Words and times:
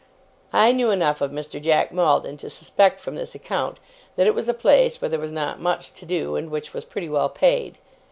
I 0.51 0.71
knew 0.71 0.89
enough 0.89 1.21
of 1.21 1.29
Mr. 1.29 1.61
Jack 1.61 1.91
Maldon 1.91 2.35
to 2.37 2.49
suspect 2.49 2.99
from 2.99 3.13
this 3.13 3.35
account 3.35 3.77
that 4.15 4.25
it 4.25 4.33
was 4.33 4.49
a 4.49 4.53
place 4.55 4.99
where 4.99 5.09
there 5.09 5.19
was 5.19 5.31
not 5.31 5.59
much 5.59 5.93
to 5.93 6.07
do, 6.07 6.35
and 6.35 6.49
which 6.49 6.73
was 6.73 6.85
pretty 6.85 7.07
well 7.07 7.29
paid. 7.29 7.77